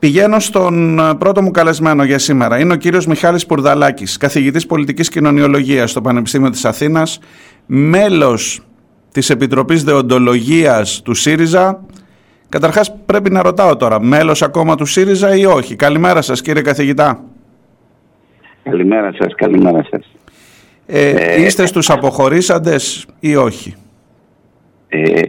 Πηγαίνω 0.00 0.38
στον 0.38 0.98
ε, 0.98 1.14
πρώτο 1.14 1.42
μου 1.42 1.50
καλεσμένο 1.50 2.04
για 2.04 2.18
σήμερα. 2.18 2.58
Είναι 2.58 2.72
ο 2.72 2.76
κύριος 2.76 3.06
Μιχάλης 3.06 3.46
Πουρδαλάκης, 3.46 4.16
καθηγητής 4.16 4.66
πολιτικής 4.66 5.08
κοινωνιολογίας 5.08 5.90
στο 5.90 6.00
Πανεπιστήμιο 6.00 6.50
της 6.50 6.64
Αθήνας, 6.64 7.18
μέλος 7.66 8.60
της 9.12 9.30
Επιτροπής 9.30 9.84
Δεοντολογίας 9.84 11.02
του 11.02 11.14
ΣΥΡΙΖΑ. 11.14 11.84
Καταρχάς 12.48 12.94
πρέπει 13.06 13.30
να 13.30 13.42
ρωτάω 13.42 13.76
τώρα, 13.76 14.02
μέλος 14.02 14.42
ακόμα 14.42 14.76
του 14.76 14.84
ΣΥΡΙΖΑ 14.84 15.36
ή 15.36 15.44
όχι; 15.44 15.76
Καλημέρα 15.76 16.22
σας 16.22 16.40
κύριε 16.40 16.62
καθηγητά. 16.62 17.20
Καλημέρα 18.62 19.12
σας, 19.18 19.34
καλημέρα 19.34 19.86
σας. 19.90 20.16
Ε, 20.86 21.10
ε 21.10 21.42
είστε 21.42 21.66
στους 21.66 21.90
αποχωρήσαντες 21.90 23.06
ή 23.20 23.36
όχι; 23.36 23.74
Ε, 24.88 25.22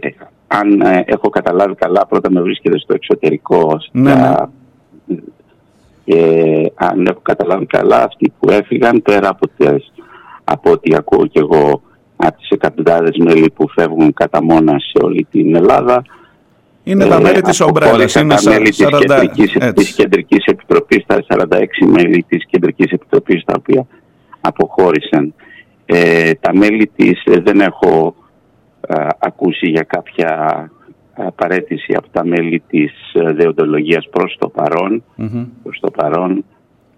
αν 0.46 0.80
ε, 0.80 1.04
έχω 1.06 1.28
καταλάβει 1.28 1.74
καλά, 1.74 2.06
πρώτα 2.06 2.30
με 2.30 2.40
βρίσκεται 2.40 2.78
στο 2.78 2.94
εξωτερικό. 2.94 3.80
Ναι, 3.92 4.14
ναι. 4.14 4.34
Και 6.04 6.72
αν 6.74 7.06
έχω 7.06 7.20
καταλάβει 7.22 7.66
καλά, 7.66 8.02
αυτοί 8.02 8.32
που 8.38 8.50
έφυγαν 8.50 9.02
πέρα 9.02 9.28
από, 9.28 9.48
τις, 9.48 9.92
από 10.44 10.70
ό,τι 10.70 10.94
ακούω 10.94 11.26
και 11.26 11.38
εγώ 11.38 11.82
από 12.16 12.38
τις 12.38 12.48
εκατοντάδες 12.48 13.16
μέλη 13.18 13.50
που 13.50 13.68
φεύγουν 13.68 14.12
κατά 14.12 14.42
μόνα 14.42 14.78
σε 14.78 15.04
όλη 15.04 15.26
την 15.30 15.54
Ελλάδα 15.54 16.02
είναι 16.84 17.06
τα 17.06 17.20
μέλη 17.20 17.40
της 17.40 17.60
Ομπρέλας, 17.60 18.14
είναι 18.14 18.34
τα 18.34 18.50
μέλη 18.50 18.68
της, 18.68 18.76
κεντρικής, 18.76 19.56
της 19.74 19.92
Κεντρικής 19.94 20.44
Επιτροπής, 20.44 21.04
τα 21.06 21.24
46 21.28 21.86
μέλη 21.86 22.24
της 22.28 22.46
Κεντρικής 22.46 22.90
Επιτροπής 22.90 23.44
τα 23.44 23.54
οποία 23.58 23.86
αποχώρησαν. 24.40 25.34
Ε, 25.86 26.34
τα 26.34 26.56
μέλη 26.56 26.90
της 26.96 27.22
ε, 27.24 27.40
δεν 27.40 27.60
έχω 27.60 28.14
ε, 28.80 29.06
ακούσει 29.18 29.66
για 29.66 29.82
κάποια 29.82 30.70
παρέτηση 31.34 31.94
από 31.96 32.08
τα 32.12 32.24
μέλη 32.24 32.62
της 32.68 32.92
ε, 33.12 33.32
δεοντολογίας 33.32 34.08
προς 34.08 34.36
το 34.38 34.48
παρόν. 34.48 35.02
Προς 35.62 35.80
το 35.80 35.90
παρόν. 35.90 36.44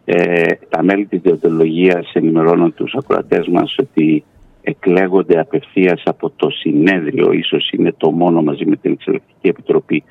Ε, 0.04 0.46
τα 0.68 0.82
μέλη 0.82 1.06
της 1.06 1.20
δεοντολογίας 1.20 2.10
ενημερώνουν 2.12 2.74
τους 2.74 2.94
ακροατές 2.94 3.48
μας 3.48 3.76
ότι 3.78 4.24
εκλέγονται 4.62 5.40
απευθείας 5.40 6.02
από 6.04 6.30
το 6.36 6.50
συνέδριο. 6.50 7.32
Ίσως 7.32 7.70
είναι 7.70 7.94
το 7.96 8.10
μόνο 8.10 8.42
μαζί 8.42 8.66
με 8.66 8.76
την 8.76 8.92
Εξελεκτική 8.92 9.48
Επιτροπή 9.48 10.04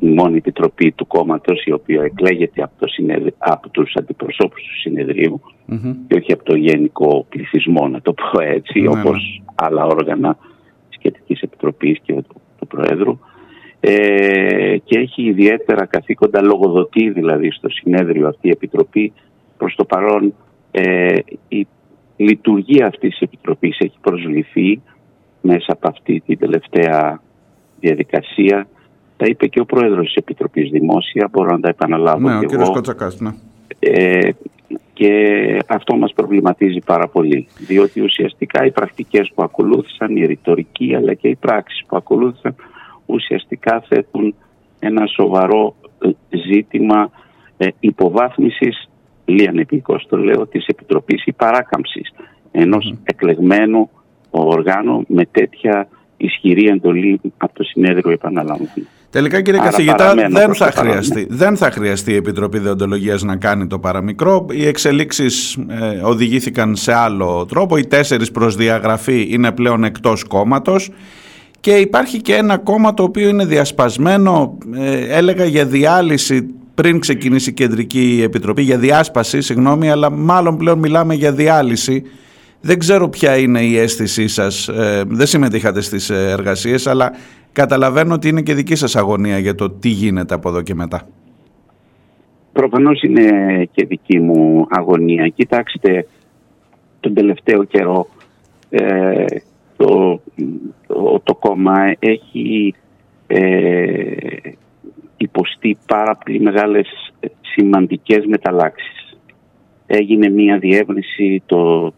η 0.00 0.06
μόνη 0.06 0.36
επιτροπή 0.36 0.92
του 0.92 1.06
κόμματος 1.06 1.64
η 1.64 1.72
οποία 1.72 2.02
εκλέγεται 2.02 2.62
από, 2.62 2.72
το 2.78 2.86
συνέδριο, 2.86 3.34
από 3.38 3.68
τους 3.68 3.94
αντιπροσώπους 3.98 4.62
του 4.62 4.80
συνεδρίου 4.80 5.40
και 6.06 6.14
όχι 6.14 6.32
από 6.32 6.44
το 6.44 6.56
γενικό 6.56 7.26
πληθυσμό 7.28 7.88
να 7.88 8.00
το 8.00 8.12
πω 8.12 8.40
έτσι 8.40 8.80
ναι, 8.80 8.88
όπως 8.88 9.42
ναι. 9.44 9.44
άλλα 9.54 9.84
όργανα 9.84 10.36
της 10.88 10.98
Κεντρικής 10.98 11.40
Επιτροπής 11.40 11.98
και 12.02 12.12
του, 12.12 12.40
του 12.62 12.76
Προέδρου 12.76 13.18
ε, 13.80 14.76
και 14.84 14.98
έχει 14.98 15.22
ιδιαίτερα 15.22 15.86
καθήκοντα 15.86 16.42
λογοδοτή 16.42 17.10
δηλαδή 17.10 17.50
στο 17.50 17.68
συνέδριο 17.68 18.28
αυτή 18.28 18.48
η 18.48 18.50
Επιτροπή. 18.50 19.12
Προς 19.56 19.74
το 19.74 19.84
παρόν 19.84 20.34
ε, 20.70 21.16
η 21.48 21.66
λειτουργία 22.16 22.86
αυτής 22.86 23.10
της 23.10 23.20
Επιτροπής 23.20 23.78
έχει 23.78 23.98
προσβληθεί 24.00 24.80
μέσα 25.40 25.72
από 25.72 25.88
αυτή 25.88 26.22
την 26.26 26.38
τελευταία 26.38 27.22
διαδικασία. 27.80 28.66
Τα 29.16 29.26
είπε 29.26 29.46
και 29.46 29.60
ο 29.60 29.64
πρόεδρος 29.64 30.06
της 30.06 30.14
Επιτροπής 30.14 30.70
Δημόσια, 30.70 31.28
μπορώ 31.32 31.50
να 31.50 31.60
τα 31.60 31.68
επαναλάβω 31.68 32.28
ναι, 32.28 32.38
και 32.38 32.44
ο 32.44 32.48
κύριος 32.48 32.70
Κοτσακάς, 32.70 33.20
ναι. 33.20 33.30
Ε, 33.78 34.28
και 34.92 35.12
αυτό 35.66 35.96
μας 35.96 36.12
προβληματίζει 36.12 36.78
πάρα 36.84 37.08
πολύ, 37.08 37.46
διότι 37.58 38.00
ουσιαστικά 38.00 38.64
οι 38.64 38.70
πρακτικές 38.70 39.32
που 39.34 39.42
ακολούθησαν, 39.42 40.16
η 40.16 40.26
ρητορική 40.26 40.94
αλλά 40.94 41.14
και 41.14 41.28
οι 41.28 41.34
πράξεις 41.34 41.84
που 41.86 41.96
ακολούθησαν 41.96 42.54
ουσιαστικά 43.06 43.84
θέτουν 43.88 44.34
ένα 44.78 45.06
σοβαρό 45.06 45.74
ε, 45.98 46.10
ζήτημα 46.52 47.10
ε, 47.56 47.66
υποβάθμισης, 47.80 48.88
λιανεπικός 49.24 50.06
το 50.08 50.16
λέω, 50.16 50.46
της 50.46 50.66
Επιτροπής 50.66 51.24
ή 51.24 51.32
παράκαμψης 51.32 52.12
ενός 52.52 52.94
εκλεγμένου 53.04 53.90
οργάνου 54.30 55.04
με 55.08 55.26
τέτοια 55.30 55.88
ισχυρή 56.16 56.66
εντολή 56.66 57.20
από 57.36 57.54
το 57.54 57.64
συνέδριο 57.64 58.10
επαναλαμβάνω. 58.10 58.86
Τελικά 59.12 59.40
κύριε 59.40 59.60
Άρα 59.60 59.70
καθηγητά 59.70 60.14
δεν 60.30 60.54
θα, 60.54 60.72
χρειαστεί, 60.74 61.26
δεν 61.30 61.56
θα 61.56 61.70
χρειαστεί 61.70 62.12
η 62.12 62.16
Επιτροπή 62.16 62.58
Δεοντολογίας 62.58 63.22
να 63.22 63.36
κάνει 63.36 63.66
το 63.66 63.78
παραμικρό. 63.78 64.46
Οι 64.50 64.66
εξελίξεις 64.66 65.58
ε, 65.68 66.00
οδηγήθηκαν 66.02 66.76
σε 66.76 66.92
άλλο 66.94 67.46
τρόπο. 67.48 67.76
Οι 67.76 67.86
τέσσερις 67.86 68.30
προς 68.30 68.56
διαγραφή 68.56 69.26
είναι 69.30 69.52
πλέον 69.52 69.84
εκτός 69.84 70.24
κόμματος. 70.24 70.90
Και 71.60 71.70
υπάρχει 71.70 72.20
και 72.20 72.34
ένα 72.34 72.58
κόμμα 72.58 72.94
το 72.94 73.02
οποίο 73.02 73.28
είναι 73.28 73.44
διασπασμένο, 73.44 74.58
ε, 74.74 75.16
έλεγα 75.16 75.44
για 75.44 75.64
διάλυση 75.64 76.46
πριν 76.74 77.00
ξεκινήσει 77.00 77.50
η 77.50 77.52
Κεντρική 77.52 78.20
Επιτροπή, 78.24 78.62
για 78.62 78.78
διάσπαση, 78.78 79.40
συγγνώμη, 79.40 79.90
αλλά 79.90 80.10
μάλλον 80.10 80.56
πλέον 80.56 80.78
μιλάμε 80.78 81.14
για 81.14 81.32
διάλυση. 81.32 82.02
Δεν 82.60 82.78
ξέρω 82.78 83.08
ποια 83.08 83.36
είναι 83.36 83.60
η 83.60 83.78
αίσθησή 83.78 84.28
σας, 84.28 84.68
ε, 84.68 85.02
δεν 85.06 85.26
συμμετείχατε 85.26 85.80
στις 85.80 86.10
εργασίες, 86.10 86.86
αλλά 86.86 87.12
καταλαβαίνω 87.52 88.14
ότι 88.14 88.28
είναι 88.28 88.42
και 88.42 88.54
δική 88.54 88.74
σας 88.74 88.96
αγωνία 88.96 89.38
για 89.38 89.54
το 89.54 89.70
τι 89.70 89.88
γίνεται 89.88 90.34
από 90.34 90.48
εδώ 90.48 90.62
και 90.62 90.74
μετά. 90.74 91.06
Προφανώς 92.52 93.02
είναι 93.02 93.24
και 93.72 93.86
δική 93.86 94.18
μου 94.18 94.66
αγωνία. 94.70 95.28
Κοιτάξτε, 95.28 96.06
τον 97.00 97.14
τελευταίο 97.14 97.64
καιρό 97.64 98.06
ε, 98.70 99.24
το, 99.76 100.20
το, 101.22 101.34
κόμμα 101.34 101.94
έχει 101.98 102.74
ε, 103.26 104.14
υποστεί 105.16 105.78
πάρα 105.86 106.16
πολύ 106.24 106.40
μεγάλες 106.40 107.12
σημαντικές 107.40 108.26
μεταλλάξεις. 108.26 109.18
Έγινε 109.86 110.28
μια 110.28 110.58
διεύρυνση 110.58 111.42
το 111.46 111.92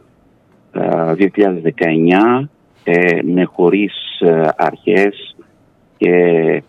2019 0.75 2.49
ε, 2.85 3.23
με 3.23 3.45
χωρίς 3.45 4.21
ε, 4.21 4.49
αρχές 4.57 5.34
και 6.05 6.63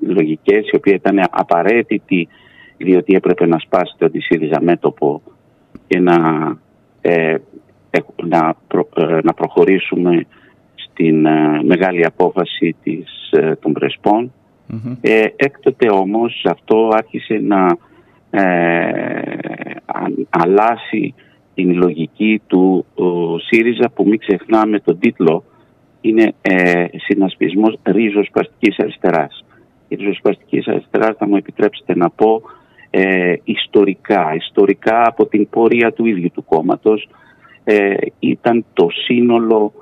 λογικές 0.00 0.68
οι 0.70 0.76
οποίες 0.76 0.96
ήταν 0.96 1.18
απαραίτητοι 1.30 2.28
διότι 2.76 3.14
έπρεπε 3.14 3.46
να 3.46 3.58
σπάσει 3.58 3.94
το 3.98 4.10
ΣΥΡΙΖΑ 4.12 4.62
μέτωπο 4.62 5.22
και 5.86 5.98
να, 5.98 6.16
ε, 7.00 7.34
να, 8.22 8.54
να 9.22 9.34
προχωρήσουμε 9.34 10.26
στην 10.74 11.26
μεγάλη 11.62 12.04
απόφαση 12.04 12.76
της, 12.82 13.32
των 13.60 13.72
πρεσπων 13.72 14.32
έκτοτε 15.36 15.90
όμως 15.90 16.44
αυτό 16.48 16.90
άρχισε 16.92 17.40
να 17.42 17.76
αλλάσει 20.30 21.14
την 21.54 21.76
λογική 21.76 22.42
του 22.46 22.86
ΣΥΡΙΖΑ 23.46 23.90
που 23.90 24.04
μην 24.06 24.18
ξεχνάμε 24.18 24.80
τον 24.80 24.98
τίτλο 24.98 25.44
είναι 26.08 26.32
ε, 26.42 26.86
συνασπισμός 26.96 27.78
ρίζοσπαστικής 27.82 28.78
αριστεράς. 28.78 29.44
Η 29.88 29.94
ρίζοσπαστικής 29.94 30.66
αριστεράς 30.66 31.16
θα 31.16 31.28
μου 31.28 31.36
επιτρέψετε 31.36 31.96
να 31.96 32.10
πω 32.10 32.42
ε, 32.90 33.34
ιστορικά, 33.44 34.34
ιστορικά 34.34 35.02
από 35.06 35.26
την 35.26 35.48
πορεία 35.48 35.92
του 35.92 36.06
ίδιου 36.06 36.30
του 36.34 36.44
κόμματος 36.44 37.08
ε, 37.64 37.94
ήταν 38.18 38.64
το 38.72 38.88
σύνολο, 38.90 39.72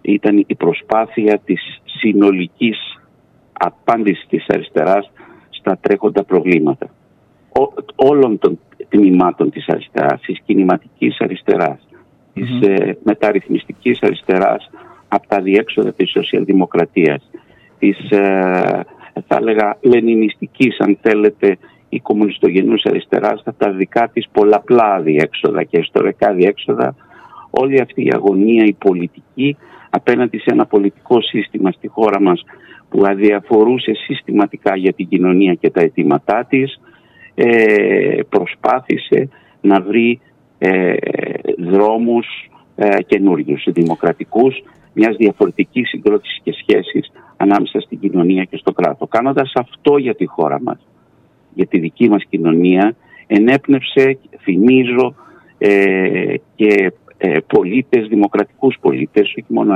ήταν 0.00 0.44
η 0.46 0.54
προσπάθεια 0.54 1.38
της 1.44 1.80
συνολικής 1.84 2.78
απάντησης 3.52 4.26
της 4.28 4.44
αριστεράς 4.48 5.10
στα 5.50 5.78
τρέχοντα 5.80 6.24
προβλήματα. 6.24 6.90
όλων 7.94 8.38
των 8.38 8.58
τμήματων 8.88 9.50
της 9.50 9.68
αριστεράς, 9.68 10.20
της 10.20 10.40
κινηματικής 10.44 11.20
αριστεράς, 11.20 11.88
της 12.34 12.68
ε, 12.68 12.98
μεταρρυθμιστικής 13.02 13.98
αριστεράς 14.02 14.70
από 15.12 15.26
τα 15.28 15.40
διέξοδα 15.40 15.92
της 15.92 16.10
σοσιαλδημοκρατίας, 16.10 17.30
της 17.78 18.10
ε, 18.10 18.84
θα 19.26 19.36
έλεγα 19.36 19.76
λενινιστικής 19.80 20.76
αν 20.78 20.98
θέλετε 21.02 21.58
ή 21.88 22.00
κομμουνιστογενούς 22.00 22.82
αριστεράς 22.84 23.42
από 23.44 23.58
τα 23.58 23.70
δικά 23.70 24.08
της 24.08 24.28
πολλαπλά 24.32 25.00
διέξοδα 25.00 25.62
και 25.62 25.78
ιστορικά 25.78 26.32
διέξοδα 26.32 26.94
όλη 27.50 27.80
αυτή 27.80 28.04
η 28.04 28.10
αγωνία 28.14 28.64
η 28.64 28.72
πολιτική 28.72 29.56
απέναντι 29.90 30.38
σε 30.38 30.50
ένα 30.50 30.66
πολιτικό 30.66 31.20
σύστημα 31.20 31.70
στη 31.70 31.88
χώρα 31.88 32.20
μας 32.20 32.44
που 32.88 33.06
αδιαφορούσε 33.06 33.92
συστηματικά 33.94 34.76
για 34.76 34.92
την 34.92 35.08
κοινωνία 35.08 35.54
και 35.54 35.70
τα 35.70 35.80
αιτήματά 35.80 36.46
της 36.48 36.80
ε, 37.34 38.20
προσπάθησε 38.28 39.28
να 39.60 39.80
βρει 39.80 40.20
ε, 40.58 40.94
δρόμους 41.58 42.26
ε, 42.82 43.02
καινούριους, 43.02 43.66
δημοκρατικούς, 43.66 44.62
μιας 44.92 45.16
διαφορετικής 45.16 45.88
συγκρότησης 45.88 46.40
και 46.42 46.52
σχέσης 46.52 47.12
ανάμεσα 47.36 47.80
στην 47.80 47.98
κοινωνία 47.98 48.44
και 48.44 48.56
στο 48.56 48.72
κράτος. 48.72 49.08
Κάνοντας 49.08 49.52
αυτό 49.54 49.96
για 49.96 50.14
τη 50.14 50.26
χώρα 50.26 50.60
μας, 50.62 50.78
για 51.54 51.66
τη 51.66 51.78
δική 51.78 52.08
μας 52.08 52.24
κοινωνία, 52.28 52.96
ενέπνευσε, 53.26 54.18
θυμίζω, 54.40 55.14
ε, 55.58 56.34
και 56.54 56.92
ε, 57.18 57.38
πολίτες, 57.46 58.08
δημοκρατικούς 58.08 58.76
πολίτες, 58.80 59.22
όχι 59.22 59.44
μόνο 59.48 59.74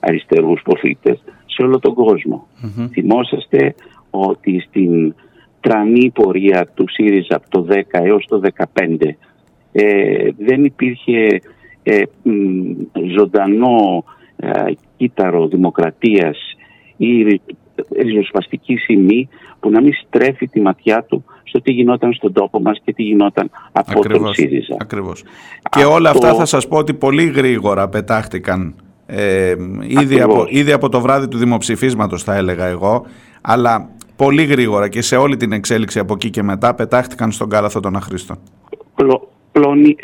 αριστερούς 0.00 0.62
πολίτες, 0.64 1.22
σε 1.46 1.62
όλο 1.62 1.78
τον 1.78 1.94
κόσμο. 1.94 2.46
Θυμόσαστε 2.92 3.74
ότι 4.10 4.60
στην 4.60 5.14
τρανή 5.60 6.10
πορεία 6.10 6.68
του 6.74 6.84
ΣΥΡΙΖΑ 6.88 7.36
από 7.36 7.48
το 7.48 7.66
10 7.70 7.82
έως 7.90 8.26
το 8.28 8.40
15 8.74 9.16
ε, 9.72 10.28
δεν 10.38 10.64
υπήρχε 10.64 11.40
ε, 11.82 12.02
ζωντανό 13.16 14.04
ε, 14.36 14.72
κύτταρο 14.96 15.48
δημοκρατίας 15.48 16.38
ή 16.96 17.40
ριζοσπαστική 18.02 18.76
σημεί 18.76 19.28
που 19.60 19.70
να 19.70 19.80
μην 19.80 19.92
στρέφει 20.06 20.48
τη 20.48 20.60
ματιά 20.60 21.04
του 21.08 21.24
στο 21.42 21.60
τι 21.60 21.72
γινόταν 21.72 22.12
στον 22.12 22.32
τόπο 22.32 22.60
μας 22.60 22.80
και 22.84 22.92
τι 22.92 23.02
γινόταν 23.02 23.50
από 23.72 23.98
ακριβώς, 23.98 24.22
τον 24.22 24.34
ΣΥΡΙΖΑ. 24.34 24.76
Ακριβώς. 24.80 25.22
Και 25.70 25.84
όλα 25.84 26.10
αυτά 26.10 26.34
θα 26.34 26.44
σας 26.44 26.68
πω 26.68 26.76
ότι 26.76 26.94
πολύ 26.94 27.24
γρήγορα 27.24 27.88
πετάχτηκαν 27.88 28.74
ε, 29.06 29.54
ήδη, 30.02 30.20
από, 30.20 30.46
ήδη 30.48 30.72
από 30.72 30.88
το 30.88 31.00
βράδυ 31.00 31.28
του 31.28 31.38
δημοψηφίσματος 31.38 32.22
θα 32.22 32.34
έλεγα 32.34 32.66
εγώ 32.66 33.06
αλλά 33.40 33.90
πολύ 34.16 34.44
γρήγορα 34.44 34.88
και 34.88 35.02
σε 35.02 35.16
όλη 35.16 35.36
την 35.36 35.52
εξέλιξη 35.52 35.98
από 35.98 36.12
εκεί 36.14 36.30
και 36.30 36.42
μετά 36.42 36.74
πετάχτηκαν 36.74 37.32
στον 37.32 37.48
κάλαθο 37.48 37.80
των 37.80 37.96
αχρήστων. 37.96 38.38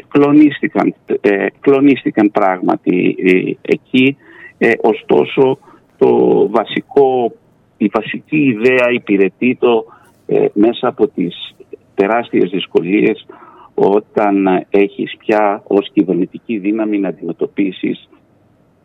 Κλονίστηκαν, 0.08 0.94
ε, 1.20 1.46
κλονίστηκαν 1.60 2.30
πράγματι 2.30 3.16
ε, 3.18 3.72
εκεί, 3.72 4.16
ε, 4.58 4.72
ωστόσο 4.80 5.58
το 5.98 6.08
βασικό, 6.48 7.32
η 7.76 7.90
βασική 7.92 8.36
ιδέα 8.36 8.90
υπηρετεί 8.92 9.56
το 9.60 9.84
ε, 10.26 10.46
μέσα 10.52 10.88
από 10.88 11.08
τις 11.08 11.54
τεράστιες 11.94 12.50
δυσκολίες 12.50 13.26
όταν 13.74 14.66
έχεις 14.70 15.16
πια 15.18 15.62
ως 15.66 15.90
κυβερνητική 15.92 16.58
δύναμη 16.58 16.98
να 16.98 17.08
αντιμετωπίσεις 17.08 18.08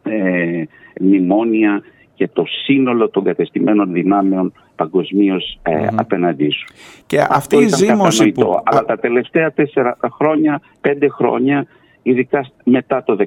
ε, 0.03 0.63
μνημόνια 1.01 1.81
και 2.21 2.29
το 2.33 2.45
σύνολο 2.63 3.09
των 3.09 3.23
κατεστημένων 3.23 3.91
δυνάμεων 3.91 4.53
παγκοσμίως 4.75 5.59
ε, 5.61 5.87
απέναντί 5.95 6.49
σου. 6.49 6.65
Και 7.05 7.25
αυτή 7.29 7.57
η 7.57 7.67
ζήμωση 7.67 8.31
που... 8.31 8.61
Αλλά 8.63 8.85
τα 8.85 8.97
τελευταία 8.97 9.51
τέσσερα 9.51 9.97
χρόνια, 10.11 10.61
πέντε 10.81 11.09
χρόνια, 11.09 11.67
ειδικά 12.01 12.49
μετά 12.63 13.03
το 13.03 13.17
19, 13.19 13.25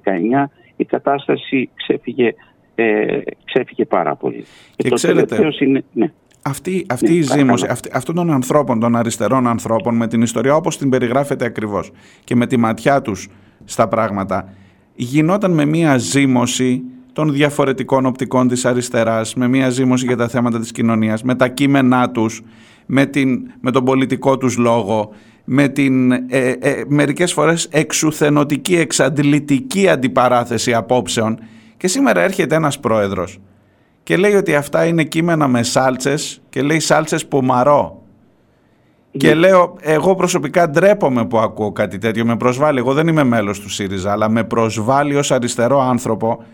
η 0.76 0.84
κατάσταση 0.84 1.70
ξέφυγε, 1.74 2.34
ε, 2.74 3.18
ξέφυγε 3.44 3.84
πάρα 3.84 4.14
πολύ. 4.14 4.44
Και, 4.76 4.88
το 4.88 4.94
ξέρετε, 4.94 5.48
είναι... 5.58 5.84
Ναι. 5.92 6.12
Αυτή, 6.42 6.86
αυτή 6.88 7.10
ναι, 7.10 7.16
η 7.16 7.22
ζήμωση 7.22 7.66
αυτή, 7.70 7.90
αυτών 7.92 8.14
των 8.14 8.30
ανθρώπων, 8.30 8.80
των 8.80 8.96
αριστερών 8.96 9.46
ανθρώπων 9.46 9.96
με 9.96 10.06
την 10.06 10.22
ιστορία 10.22 10.54
όπως 10.54 10.78
την 10.78 10.90
περιγράφεται 10.90 11.44
ακριβώς 11.44 11.90
και 12.24 12.34
με 12.34 12.46
τη 12.46 12.56
ματιά 12.56 13.02
τους 13.02 13.28
στα 13.64 13.88
πράγματα 13.88 14.52
γινόταν 14.94 15.52
με 15.52 15.64
μία 15.64 15.98
ζήμωση 15.98 16.82
των 17.14 17.32
διαφορετικών 17.32 18.06
οπτικών 18.06 18.48
της 18.48 18.64
αριστεράς, 18.64 19.34
με 19.34 19.48
μία 19.48 19.68
ζήμωση 19.70 20.06
για 20.06 20.16
τα 20.16 20.28
θέματα 20.28 20.60
της 20.60 20.72
κοινωνίας, 20.72 21.22
με 21.22 21.34
τα 21.34 21.48
κείμενά 21.48 22.10
τους, 22.10 22.42
με, 22.86 23.06
την, 23.06 23.50
με 23.60 23.70
τον 23.70 23.84
πολιτικό 23.84 24.36
τους 24.36 24.56
λόγο, 24.56 25.10
με 25.44 25.68
την 25.68 26.12
ε, 26.12 26.18
ε, 26.28 26.82
μερικές 26.86 27.32
φορές 27.32 27.68
εξουθενωτική, 27.70 28.76
εξαντλητική 28.76 29.88
αντιπαράθεση 29.88 30.74
απόψεων 30.74 31.38
και 31.76 31.88
σήμερα 31.88 32.20
έρχεται 32.20 32.54
ένας 32.54 32.80
πρόεδρος 32.80 33.40
και 34.02 34.16
λέει 34.16 34.34
ότι 34.34 34.54
αυτά 34.54 34.84
είναι 34.84 35.04
κείμενα 35.04 35.48
με 35.48 35.62
σάλτσες 35.62 36.42
και 36.48 36.62
λέει 36.62 36.80
σάλτσες 36.80 37.28
μαρώ. 37.42 38.02
Και 39.16 39.28
ναι. 39.28 39.34
λέω, 39.34 39.76
εγώ 39.80 40.14
προσωπικά 40.14 40.70
ντρέπομαι 40.70 41.26
που 41.26 41.38
ακούω 41.38 41.72
κάτι 41.72 41.98
τέτοιο, 41.98 42.24
με 42.24 42.36
προσβάλλει. 42.36 42.78
Εγώ 42.78 42.92
δεν 42.92 43.08
είμαι 43.08 43.24
μέλος 43.24 43.60
του 43.60 43.70
ΣΥΡΙΖΑ, 43.70 44.12
αλλά 44.12 44.28
με 44.28 44.44
προσβάλλει 44.44 45.16
ως 45.16 45.30
αριστερό 45.30 45.80
άνθρωπο 45.80 46.44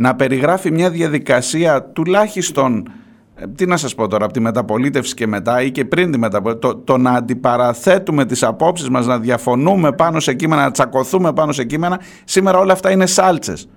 να 0.00 0.14
περιγράφει 0.14 0.70
μια 0.70 0.90
διαδικασία 0.90 1.82
τουλάχιστον, 1.82 2.92
ε, 3.34 3.46
τι 3.46 3.66
να 3.66 3.76
σας 3.76 3.94
πω 3.94 4.08
τώρα, 4.08 4.24
από 4.24 4.32
τη 4.32 4.40
μεταπολίτευση 4.40 5.14
και 5.14 5.26
μετά 5.26 5.62
ή 5.62 5.70
και 5.70 5.84
πριν 5.84 6.10
τη 6.12 6.18
μεταπολίτευση, 6.18 6.74
το, 6.74 6.80
το 6.84 6.98
να 6.98 7.10
αντιπαραθέτουμε 7.10 8.24
τις 8.24 8.42
απόψεις 8.42 8.88
μας, 8.88 9.06
να 9.06 9.18
διαφωνούμε 9.18 9.92
πάνω 9.92 10.20
σε 10.20 10.34
κείμενα, 10.34 10.62
να 10.62 10.70
τσακωθούμε 10.70 11.32
πάνω 11.32 11.52
σε 11.52 11.64
κείμενα, 11.64 12.00
σήμερα 12.24 12.58
όλα 12.58 12.72
αυτά 12.72 12.90
είναι 12.90 13.06
σάλτσες. 13.06 13.68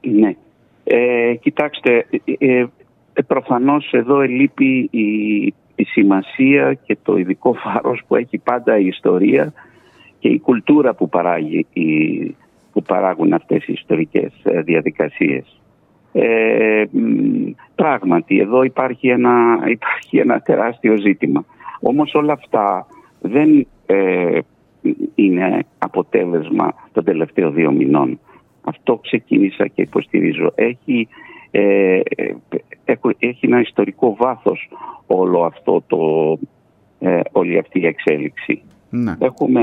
Ναι. 0.00 0.34
Ε, 0.84 1.34
κοιτάξτε, 1.40 2.06
ε, 2.10 2.32
ε, 2.38 2.66
ε 3.12 3.22
προφανώς 3.22 3.92
εδώ 3.92 4.20
ελείπει 4.20 4.88
η, 4.90 5.06
η 5.74 5.84
σημασία 5.84 6.74
και 6.74 6.96
το 7.02 7.16
ειδικό 7.16 7.52
φάρος 7.52 8.02
που 8.06 8.16
έχει 8.16 8.38
πάντα 8.38 8.78
η 8.78 8.86
ιστορία 8.86 9.52
και 10.18 10.28
η 10.28 10.40
κουλτούρα 10.40 10.94
που 10.94 11.08
παράγει 11.08 11.66
η, 11.72 11.84
που 12.74 12.82
παράγουν 12.82 13.32
αυτές 13.32 13.66
οι 13.66 13.72
ιστορικές 13.72 14.32
ε, 14.42 14.60
διαδικασίες. 14.60 15.60
Ε, 16.12 16.84
πράγματι, 17.74 18.38
εδώ 18.38 18.62
υπάρχει 18.62 19.08
ένα, 19.08 19.62
υπάρχει 19.66 20.18
ένα 20.18 20.40
τεράστιο 20.40 20.96
ζήτημα. 20.96 21.44
Όμως 21.80 22.14
όλα 22.14 22.32
αυτά 22.32 22.86
δεν 23.20 23.66
ε, 23.86 24.38
είναι 25.14 25.66
αποτέλεσμα 25.78 26.74
των 26.92 27.04
τελευταίων 27.04 27.54
δύο 27.54 27.72
μηνών. 27.72 28.18
Αυτό 28.64 28.96
ξεκίνησα 28.96 29.66
και 29.66 29.82
υποστηρίζω. 29.82 30.52
Έχει, 30.54 31.08
ε, 31.50 32.00
έχει 33.18 33.46
ένα 33.46 33.60
ιστορικό 33.60 34.16
βάθος 34.16 34.68
όλο 35.06 35.44
αυτό 35.44 35.82
το, 35.86 35.98
ε, 36.98 37.20
όλη 37.32 37.58
αυτή 37.58 37.80
η 37.80 37.86
εξέλιξη. 37.86 38.62
Ναι. 38.90 39.14
Έχουμε 39.18 39.62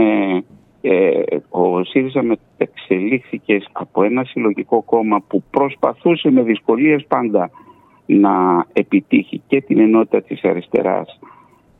ε, 0.82 1.22
ο 1.50 1.84
ΣΥΡΙΖΑ 1.84 2.38
εξελίχθηκε 2.58 3.62
από 3.72 4.04
ένα 4.04 4.24
συλλογικό 4.24 4.82
κόμμα 4.82 5.22
που 5.28 5.44
προσπαθούσε 5.50 6.32
με 6.32 6.42
δυσκολίες 6.42 7.06
πάντα 7.08 7.50
να 8.06 8.66
επιτύχει 8.74 9.42
και 9.48 9.62
την 9.62 9.80
ενότητα 9.80 10.22
της 10.22 10.44
αριστεράς 10.44 11.20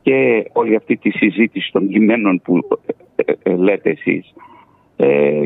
και 0.02 0.44
όλη 0.52 0.76
αυτή 0.76 0.96
τη 0.96 1.10
συζήτηση 1.10 1.72
των 1.72 1.88
κειμένων 1.88 2.40
που 2.44 2.58
ε, 3.14 3.32
ε, 3.42 3.56
λέτε 3.56 3.90
εσείς 3.90 4.34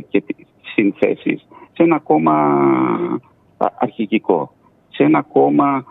και 0.09 0.21
τις 0.21 0.47
συνθέσεις 0.75 1.47
σε 1.73 1.83
ένα 1.83 1.99
κόμμα 1.99 2.61
αρχικικό, 3.79 4.53
σε 4.89 5.03
ένα 5.03 5.23
κόμμα, 5.23 5.85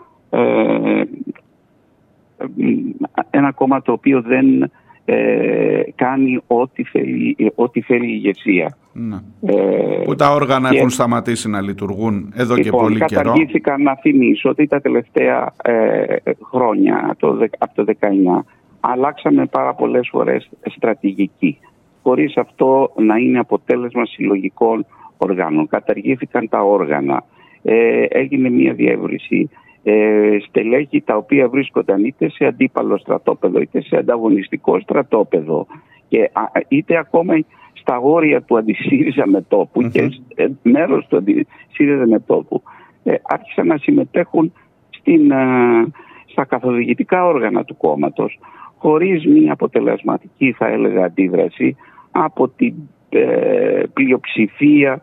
ένα 3.30 3.52
κόμμα 3.52 3.82
το 3.82 3.92
οποίο 3.92 4.22
δεν 4.22 4.70
ε, 5.08 5.82
κάνει 5.94 6.40
ό,τι 6.46 6.84
θέλει, 6.84 7.36
ό,τι 7.54 7.80
θέλει 7.80 8.06
η 8.06 8.12
ηγεσία. 8.12 8.76
Ναι. 8.92 9.16
Ε, 9.46 10.02
που 10.04 10.14
τα 10.14 10.30
όργανα 10.30 10.70
έχουν 10.72 10.90
σταματήσει 10.90 11.48
να 11.48 11.60
λειτουργούν 11.60 12.32
εδώ 12.36 12.54
και 12.54 12.62
λοιπόν, 12.62 12.80
πολύ 12.82 13.04
καιρό. 13.04 13.22
Καταργήθηκαν 13.22 13.82
να 13.82 13.96
θυμίσω 13.96 14.48
ότι 14.48 14.66
τα 14.66 14.80
τελευταία 14.80 15.52
ε, 15.62 16.16
χρόνια, 16.42 17.16
το, 17.18 17.38
από 17.58 17.84
το 17.84 17.94
19, 18.00 18.42
αλλάξαμε 18.80 19.46
πάρα 19.46 19.74
πολλές 19.74 20.08
φορές 20.10 20.50
στρατηγική. 20.62 21.58
Χωρίς 22.02 22.36
αυτό 22.36 22.92
να 22.96 23.16
είναι 23.16 23.38
αποτέλεσμα 23.38 24.06
συλλογικών 24.06 24.86
οργάνων. 25.16 25.68
Καταργήθηκαν 25.68 26.48
τα 26.48 26.62
όργανα. 26.62 27.24
Ε, 27.62 28.02
έγινε 28.08 28.50
μια 28.50 28.72
διεύρυνση 28.72 29.50
ε, 29.88 30.38
στελέχη 30.48 31.00
τα 31.00 31.16
οποία 31.16 31.48
βρίσκονταν 31.48 32.04
είτε 32.04 32.30
σε 32.30 32.44
αντίπαλο 32.44 32.98
στρατόπεδο 32.98 33.60
είτε 33.60 33.80
σε 33.80 33.96
ανταγωνιστικό 33.96 34.80
στρατόπεδο 34.80 35.66
και 36.08 36.30
είτε 36.68 36.96
ακόμα 36.96 37.34
στα 37.72 37.98
όρια 37.98 38.42
του 38.42 38.56
αντισύριζα 38.56 39.26
μετόπου 39.26 39.82
mm-hmm. 39.82 39.90
και 39.90 40.08
ε, 40.34 40.46
μέρος 40.62 41.06
του 41.06 41.16
αντισύριζα 41.16 42.06
μετόπου 42.06 42.62
ε, 43.04 43.14
άρχισαν 43.22 43.66
να 43.66 43.76
συμμετέχουν 43.76 44.52
στην, 44.90 45.30
ε, 45.30 45.86
στα 46.26 46.44
καθοδηγητικά 46.44 47.26
όργανα 47.26 47.64
του 47.64 47.76
κόμματος 47.76 48.38
χωρίς 48.78 49.26
μια 49.26 49.52
αποτελεσματική 49.52 50.52
θα 50.52 50.66
έλεγα 50.66 51.04
αντίδραση 51.04 51.76
από 52.10 52.48
την 52.48 52.74
ε, 53.08 53.82
πλειοψηφία 53.92 55.00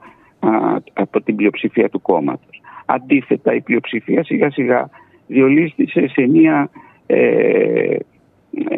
από 0.94 1.22
την 1.22 1.36
πλειοψηφία 1.36 1.90
του 1.90 2.02
κόμματος. 2.02 2.53
Αντίθετα 2.86 3.54
η 3.54 3.62
πλειοψηφία 3.62 4.24
σιγά 4.24 4.52
σιγά 4.52 4.90
διολίστησε 5.28 6.08
σε 6.08 6.28
μια 6.28 6.70
ε, 7.06 7.96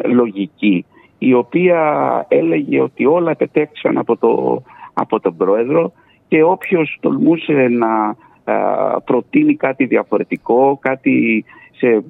λογική 0.04 0.84
η 1.18 1.34
οποία 1.34 1.80
έλεγε 2.28 2.80
ότι 2.80 3.06
όλα 3.06 3.30
επετέξαν 3.30 3.98
από, 3.98 4.16
το, 4.16 4.62
από 4.92 5.20
τον 5.20 5.36
πρόεδρο 5.36 5.92
και 6.28 6.42
όποιος 6.42 6.98
τολμούσε 7.00 7.52
να 7.52 8.16
προτείνει 9.04 9.54
κάτι 9.56 9.84
διαφορετικό, 9.84 10.78
κάτι 10.82 11.44
σε 11.70 12.04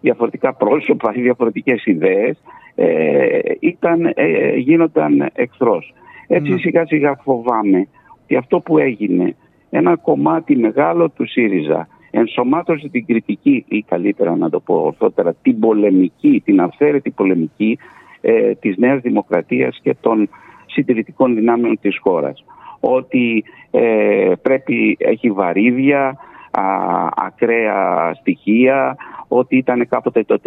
διαφορετικά 0.00 0.54
πρόσωπα 0.54 1.12
ή 1.14 1.20
διαφορετικές 1.28 1.84
ιδέες, 1.84 2.42
ε, 2.74 3.38
ήταν, 3.60 4.12
ε, 4.14 4.56
γίνονταν 4.56 5.30
εχθρός. 5.32 5.94
Έτσι 6.26 6.50
ναι. 6.50 6.58
σιγά 6.58 6.86
σιγά 6.86 7.16
φοβάμαι 7.22 7.88
ότι 8.22 8.36
αυτό 8.36 8.60
που 8.60 8.78
έγινε 8.78 9.36
ένα 9.70 9.96
κομμάτι 9.96 10.56
μεγάλο 10.56 11.08
του 11.08 11.28
ΣΥΡΙΖΑ 11.28 11.88
ενσωμάτωσε 12.10 12.88
την 12.88 13.06
κριτική 13.06 13.64
ή 13.68 13.82
καλύτερα 13.82 14.36
να 14.36 14.50
το 14.50 14.60
πω 14.60 14.74
ορθότερα 14.74 15.34
την 15.42 15.58
πολεμική, 15.58 16.42
την 16.44 16.60
αυθαίρετη 16.60 17.10
πολεμική 17.10 17.78
ε, 18.20 18.54
της 18.54 18.76
Νέας 18.76 19.00
Δημοκρατίας 19.00 19.78
και 19.82 19.96
των 20.00 20.28
συντηρητικών 20.66 21.34
δυνάμεων 21.34 21.78
της 21.80 21.98
χώρας. 21.98 22.44
Ότι 22.80 23.44
ε, 23.70 24.32
πρέπει, 24.42 24.96
έχει 25.00 25.30
βαρύδια, 25.30 26.16
ακραία 27.14 28.10
στοιχεία, 28.20 28.96
ότι 29.28 29.56
ήταν 29.56 29.88
κάποτε 29.88 30.24
το 30.24 30.40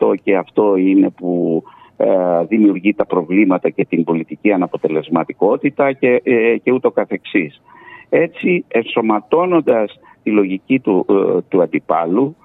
3% 0.00 0.14
και 0.22 0.36
αυτό 0.36 0.76
είναι 0.76 1.10
που 1.10 1.62
ε, 1.96 2.44
δημιουργεί 2.48 2.94
τα 2.94 3.06
προβλήματα 3.06 3.70
και 3.70 3.84
την 3.84 4.04
πολιτική 4.04 4.52
αναποτελεσματικότητα 4.52 5.92
και, 5.92 6.20
ε, 6.24 6.56
και 6.56 6.72
ούτω 6.72 6.90
καθεξής. 6.90 7.62
Έτσι, 8.10 8.64
ενσωματώνοντας 8.68 10.00
τη 10.22 10.30
λογική 10.30 10.80
του, 10.80 11.06
ε, 11.08 11.40
του 11.48 11.62
αντιπάλου, 11.62 12.36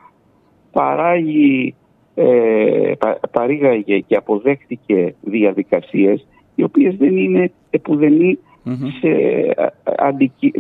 παράγει, 0.72 1.75
ε, 2.15 2.91
παρήγαγε 3.31 4.00
και 4.00 4.15
αποδέχτηκε 4.15 5.15
διαδικασίες 5.22 6.27
οι 6.55 6.63
οποίες 6.63 6.95
δεν 6.95 7.17
είναι 7.17 7.51
επουδενή 7.69 8.39
σε 9.00 9.10
αντικει... 9.98 10.53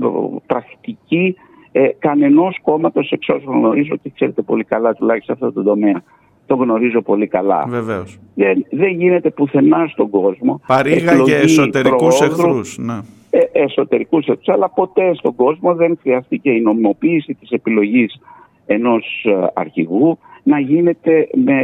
πρακτική 0.45 1.35
ε, 1.71 1.87
κανενός 1.99 2.59
κόμματος 2.61 3.11
εξ 3.11 3.29
όσων 3.29 3.57
γνωρίζω 3.57 3.95
και 3.95 4.11
ξέρετε 4.15 4.41
πολύ 4.41 4.63
καλά 4.63 4.93
τουλάχιστον 4.93 5.35
σε 5.37 5.45
αυτό 5.45 5.63
το 5.63 5.69
τομέα 5.69 6.03
το 6.45 6.55
γνωρίζω 6.55 7.01
πολύ 7.01 7.27
καλά. 7.27 7.65
Βεβαίως. 7.67 8.19
Δεν, 8.35 8.65
δεν 8.71 8.89
γίνεται 8.89 9.29
πουθενά 9.29 9.87
στον 9.87 10.09
κόσμο. 10.09 10.61
Παρήγαγε 10.67 11.35
εσωτερικούς 11.35 12.21
εχθρούς. 12.21 12.77
Ναι. 12.77 12.99
Ε, 13.37 13.63
εσωτερικούς 13.63 14.27
εχθρού, 14.27 14.53
αλλά 14.53 14.69
ποτέ 14.69 15.13
στον 15.13 15.35
κόσμο 15.35 15.75
δεν 15.75 15.97
χρειαστήκε 16.01 16.49
η 16.49 16.61
νομιμοποίηση 16.61 17.33
της 17.33 17.49
επιλογής 17.49 18.21
ενός 18.65 19.25
ε, 19.25 19.47
αρχηγού 19.53 20.17
να 20.43 20.59
γίνεται 20.59 21.27
με 21.33 21.59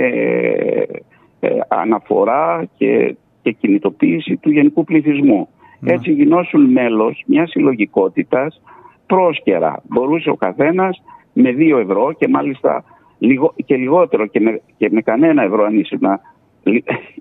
ε, 1.40 1.50
αναφορά 1.68 2.70
και, 2.78 3.16
και 3.42 3.52
κινητοποίηση 3.52 4.38
του 4.38 4.52
γενικού 4.52 4.84
πληθυσμού. 4.84 5.48
Ναι. 5.80 5.94
Έτσι 5.94 6.12
γινώσουν 6.12 6.72
μέλος 6.72 7.24
μιας 7.26 7.50
συλλογικότητας 7.50 8.62
πρόσκαιρα. 9.06 9.82
Μπορούσε 9.88 10.30
ο 10.30 10.36
καθένας 10.36 11.04
με 11.34 11.52
δύο 11.52 11.78
ευρώ 11.78 12.14
και 12.18 12.28
μάλιστα 12.28 12.84
λιγο, 13.20 13.54
και 13.66 13.76
λιγότερο 13.76 14.26
και 14.26 14.40
με, 14.40 14.62
και 14.78 14.90
με 14.92 15.02
κανένα 15.02 15.44
ευρώ 15.44 15.64
αν 15.64 15.80
ήσουν, 15.80 16.00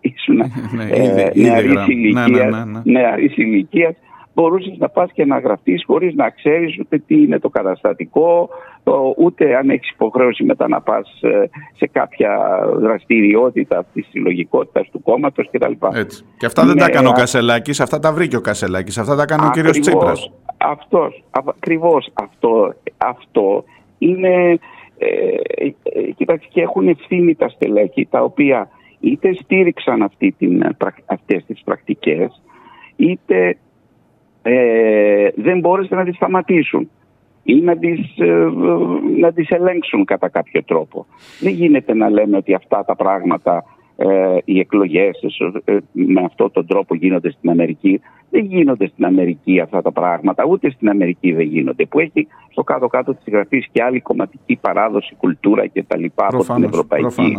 ήσουν 0.01 0.37
ναι, 0.77 0.85
ε, 0.91 1.31
νεαρής 2.85 3.37
ηλικίας, 3.37 3.97
μπορούσες 4.41 4.77
να 4.79 4.89
πας 4.89 5.13
και 5.13 5.25
να 5.25 5.39
γραφτείς 5.39 5.85
χωρίς 5.87 6.15
να 6.15 6.31
ξέρεις 6.31 6.79
ούτε 6.79 6.99
τι 6.99 7.15
είναι 7.15 7.39
το 7.39 7.49
καταστατικό, 7.49 8.49
ούτε 9.17 9.57
αν 9.57 9.71
έχεις 9.71 9.91
υποχρέωση 9.91 10.45
μετά 10.45 10.69
να 10.69 10.81
πας 10.81 11.21
ε, 11.21 11.51
σε 11.77 11.87
κάποια 11.87 12.61
δραστηριότητα 12.77 13.79
αυτής 13.79 14.03
της 14.03 14.11
συλλογικότητας 14.11 14.89
του 14.91 15.03
κόμματος 15.03 15.49
κτλ. 15.51 15.73
Έτσι. 15.95 16.25
Και 16.37 16.47
αυτά 16.47 16.65
δεν 16.65 16.77
τα 16.77 16.85
έκανε 16.85 17.09
ο 17.09 17.13
Κασελάκης, 17.13 17.81
αυτά 17.81 17.99
τα 17.99 18.13
βρήκε 18.13 18.37
ο 18.37 18.41
Κασελάκης, 18.41 18.99
αυτά 18.99 19.17
τα 19.17 19.23
έκανε 19.23 19.47
ο 19.47 19.51
κύριος 19.51 19.79
Τσίπρας. 19.79 20.31
Αυτός, 20.57 21.23
ακριβώς 21.31 22.11
αυτό, 22.15 22.75
αυτό 22.97 23.65
είναι 23.99 24.59
ε, 24.99 25.07
ε, 25.83 26.11
κοιτάξτε 26.17 26.49
και 26.53 26.61
έχουν 26.61 26.89
ευθύνη 26.89 27.35
τα 27.35 27.49
στελέχη 27.49 28.07
τα 28.11 28.23
οποία 28.23 28.69
είτε 29.01 29.33
στήριξαν 29.43 30.03
αυτή 30.03 30.35
την, 30.39 30.77
αυτές 31.07 31.45
τις 31.47 31.63
πρακτικές 31.65 32.43
είτε 32.97 33.57
ε, 34.43 35.29
δεν 35.35 35.59
μπόρεσαν 35.59 35.99
να 35.99 36.05
τις 36.05 36.17
σταματήσουν 36.17 36.91
ή 37.43 37.61
να 37.61 37.77
τις, 37.77 38.19
ε, 38.19 38.49
να 39.19 39.33
τις 39.33 39.49
ελέγξουν 39.49 40.05
κατά 40.05 40.29
κάποιο 40.29 40.65
τρόπο. 40.65 41.07
Δεν 41.41 41.53
γίνεται 41.53 41.95
να 41.95 42.11
λέμε 42.11 42.37
ότι 42.37 42.55
αυτά 42.55 42.85
τα 42.85 42.97
πράγματα 42.97 43.65
ε, 44.03 44.39
οι 44.45 44.59
εκλογές 44.59 45.19
ε, 45.65 45.77
με 45.93 46.23
αυτόν 46.25 46.53
τον 46.53 46.67
τρόπο 46.67 46.95
γίνονται 46.95 47.31
στην 47.31 47.51
Αμερική. 47.51 48.01
Δεν 48.31 48.45
γίνονται 48.45 48.87
στην 48.87 49.05
Αμερική 49.05 49.61
αυτά 49.61 49.83
τα 49.83 49.93
πράγματα, 49.93 50.45
ούτε 50.45 50.71
στην 50.71 50.89
Αμερική 50.89 51.33
δεν 51.33 51.47
γίνονται. 51.47 51.87
Που 51.87 51.99
έχει 51.99 52.27
στο 52.51 52.63
κάτω-κάτω 52.63 53.15
της 53.15 53.33
γραφής 53.33 53.69
και 53.73 53.83
άλλη 53.83 54.01
κομματική 54.01 54.59
παράδοση, 54.61 55.15
κουλτούρα 55.15 55.69
κτλ. 55.69 56.05
από 56.15 56.55
την 56.55 56.65
Ευρωπαϊκή. 56.65 57.39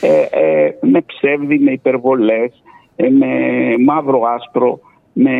Ε, 0.00 0.40
ε, 0.40 0.78
με 0.80 1.00
ψεύδι, 1.00 1.58
με 1.58 1.70
υπερβολές, 1.70 2.62
ε, 2.96 3.08
με 3.08 3.26
μαύρο-άσπρο. 3.84 4.80
Με... 5.12 5.30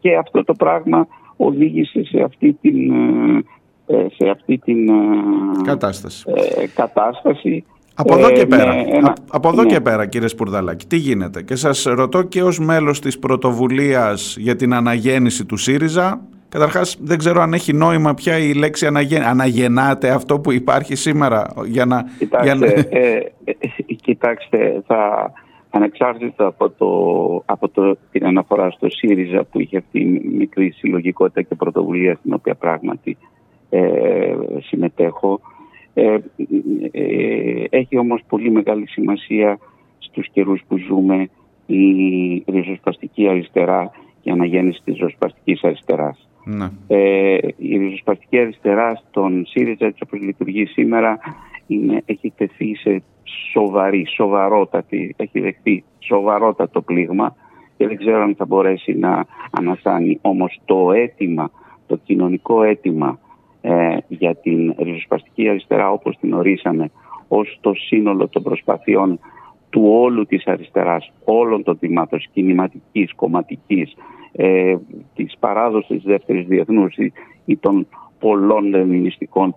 Και 0.00 0.16
αυτό 0.16 0.44
το 0.44 0.54
πράγμα 0.54 1.06
οδήγησε 1.36 2.04
σε 2.04 2.20
αυτή 2.20 2.52
την, 2.52 2.92
σε 3.86 4.28
αυτή 4.28 4.58
την 4.58 4.90
κατάσταση. 5.64 6.24
κατάσταση 6.74 7.64
από 7.98 8.18
εδώ 8.18 8.30
και 8.30 8.40
ε, 8.40 8.44
πέρα, 8.44 8.74
ναι, 8.74 9.12
από 9.30 9.48
εδώ 9.48 9.62
ναι. 9.62 9.68
και 9.68 9.80
πέρα 9.80 10.06
κύριε 10.06 10.28
Σπουρδαλάκη, 10.28 10.86
τι 10.86 10.96
γίνεται; 10.96 11.42
Και 11.42 11.54
σας 11.54 11.82
ρωτώ 11.82 12.22
και 12.22 12.42
ως 12.42 12.58
μέλος 12.58 13.00
της 13.00 13.18
πρωτοβουλίας 13.18 14.36
για 14.38 14.56
την 14.56 14.74
αναγέννηση 14.74 15.44
του 15.44 15.56
ΣΥΡΙΖΑ, 15.56 16.20
καταρχάς 16.48 16.96
δεν 17.00 17.18
ξέρω 17.18 17.42
αν 17.42 17.52
έχει 17.52 17.72
νόημα 17.72 18.14
πια 18.14 18.38
η 18.38 18.52
λέξη 18.52 18.86
αναγεν... 18.86 19.22
αναγεννάτε 19.22 20.10
αυτό 20.10 20.40
που 20.40 20.52
υπάρχει 20.52 20.94
σήμερα. 20.94 21.46
Για 21.66 21.84
να, 21.84 22.04
κοιτάξτε, 22.18 22.44
για 22.44 22.54
να... 22.54 22.66
Ε, 22.98 23.32
ε, 23.44 23.54
κοιτάξτε 24.02 24.82
θα, 24.86 25.32
ανεξάρτητα 25.76 26.46
από, 26.46 26.70
το, 26.70 27.42
από 27.46 27.68
το, 27.68 27.96
την 28.10 28.26
αναφορά 28.26 28.70
στο 28.70 28.90
ΣΥΡΙΖΑ 28.90 29.44
που 29.44 29.60
είχε 29.60 29.76
αυτή 29.76 30.00
η 30.00 30.30
μικρή 30.36 30.70
συλλογικότητα 30.70 31.42
και 31.42 31.54
πρωτοβουλία 31.54 32.14
στην 32.14 32.32
οποία 32.32 32.54
πράγματι 32.54 33.16
ε, 33.70 34.34
συμμετέχω, 34.60 35.40
ε, 35.94 36.16
ε, 36.90 37.64
έχει 37.70 37.98
όμως 37.98 38.22
πολύ 38.28 38.50
μεγάλη 38.50 38.88
σημασία 38.88 39.58
στους 39.98 40.28
καιρούς 40.32 40.62
που 40.68 40.76
ζούμε 40.78 41.28
η 41.66 42.44
ριζοσπαστική 42.46 43.28
αριστερά 43.28 43.90
και 44.20 44.30
η 44.30 44.32
αναγέννηση 44.32 44.80
της 44.84 44.94
ριζοσπαστικής 44.94 45.62
αριστεράς. 45.62 46.25
Ναι. 46.48 46.70
Ε, 46.86 47.38
η 47.56 47.76
ριζοσπαστική 47.76 48.38
αριστερά 48.38 48.94
στον 48.94 49.46
ΣΥΡΙΖΑ 49.46 49.86
έτσι 49.86 50.02
όπως 50.06 50.20
λειτουργεί 50.20 50.66
σήμερα 50.66 51.18
είναι, 51.66 52.02
έχει 52.04 52.32
τεθεί 52.36 52.74
σε 52.76 53.02
σοβαρή, 53.52 54.06
σοβαρότατη, 54.16 55.14
έχει 55.16 55.40
δεχτεί 55.40 55.84
σοβαρότατο 55.98 56.80
πλήγμα 56.80 57.36
και 57.76 57.86
δεν 57.86 57.96
ξέρω 57.96 58.22
αν 58.22 58.34
θα 58.34 58.44
μπορέσει 58.44 58.92
να 58.92 59.24
ανασάνει 59.50 60.18
όμως 60.22 60.60
το 60.64 60.92
αίτημα, 60.92 61.50
το 61.86 61.96
κοινωνικό 61.96 62.62
αίτημα 62.62 63.18
ε, 63.60 63.96
για 64.08 64.34
την 64.34 64.74
ριζοσπαστική 64.78 65.48
αριστερά 65.48 65.90
όπως 65.90 66.16
την 66.20 66.32
ορίσαμε 66.32 66.90
ως 67.28 67.58
το 67.60 67.72
σύνολο 67.74 68.28
των 68.28 68.42
προσπαθειών 68.42 69.18
του 69.70 69.82
όλου 69.84 70.26
της 70.26 70.46
αριστεράς, 70.46 71.12
όλων 71.24 71.62
των 71.62 71.78
τμήματων 71.78 72.20
κινηματικής, 72.32 73.14
κομματικής, 73.14 73.94
ε, 74.32 74.76
της 75.14 75.36
παράδοσης 75.40 76.02
δεύτερης 76.02 76.46
διεθνούς 76.46 76.96
ή, 76.96 77.12
ή 77.44 77.56
των 77.56 77.86
πολλών 78.18 78.64
λενινιστικών 78.64 79.54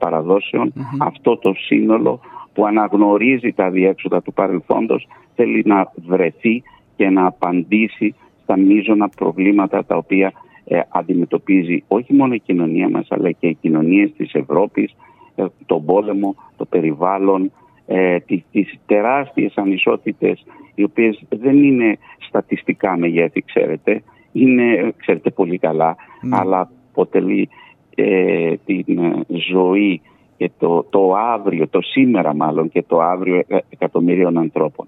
αυτό 1.00 1.38
το 1.38 1.54
σύνολο 1.54 2.20
που 2.54 2.66
αναγνωρίζει 2.66 3.54
τα 3.54 3.70
διέξοδα 3.70 4.22
του 4.22 4.34
παρελθόντος 4.34 5.08
θέλει 5.36 5.64
να 5.66 5.92
βρεθεί 5.96 6.64
και 6.96 7.10
να 7.10 7.26
απαντήσει 7.26 8.16
στα 8.44 8.58
μείζωνα 8.58 9.10
προβλήματα 9.10 9.86
τα 9.86 9.96
οποία 9.96 10.34
ε, 10.66 10.80
αντιμετωπίζει 10.90 11.84
όχι 11.88 12.14
μόνο 12.14 12.34
η 12.34 12.40
κοινωνία 12.40 12.90
μας 12.90 13.08
αλλά 13.10 13.32
και 13.32 13.48
οι 13.48 13.58
κοινωνίες 13.62 14.12
της 14.18 14.34
Ευρώπης, 14.34 14.96
ε, 15.36 15.46
τον 15.66 15.86
πόλεμο, 15.86 16.36
το 16.58 16.66
περιβάλλον, 16.66 17.52
ε, 17.92 18.20
τις, 18.20 18.44
τις 18.52 18.80
τεράστιες 18.86 19.54
ανισότητες 19.56 20.46
οι 20.76 20.84
οποίες 20.84 21.24
δεν 21.30 21.64
είναι 21.64 21.98
στατιστικά 22.28 22.98
μεγέθη 22.98 23.42
ξέρετε, 23.42 24.04
είναι 24.32 24.94
ξέρετε 24.98 25.30
πολύ 25.30 25.58
καλά, 25.58 25.96
ναι. 26.22 26.38
αλλά 26.38 26.72
αποτελεί 26.92 27.50
ε, 27.96 28.54
την 28.66 29.26
ζωή 29.52 30.02
και 30.38 30.52
το, 30.58 30.86
το 30.90 31.14
αύριο, 31.14 31.68
το 31.68 31.82
σήμερα 31.82 32.36
μάλλον 32.36 32.70
και 32.70 32.84
το 32.88 33.00
αύριο 33.02 33.42
εκατομμυρίων 33.70 34.38
ανθρώπων. 34.38 34.88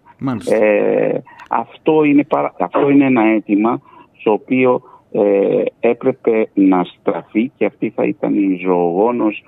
αυτό, 1.50 2.04
είναι, 2.04 2.26
αυτό 2.60 2.90
είναι 2.90 3.06
ένα 3.06 3.24
αίτημα 3.24 3.82
στο 4.20 4.32
οποίο 4.32 4.82
ε, 5.12 5.64
έπρεπε 5.80 6.50
να 6.54 6.84
στραφεί 6.84 7.52
και 7.58 7.66
αυτή 7.66 7.90
θα 7.90 8.04
ήταν 8.04 8.34
η 8.34 8.60
ζωογόνος 8.64 9.44